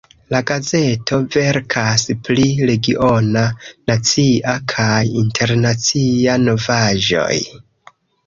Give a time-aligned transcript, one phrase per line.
[0.33, 3.43] La gazeto verkas pri regiona,
[3.91, 7.39] nacia kaj internacia novaĵoj.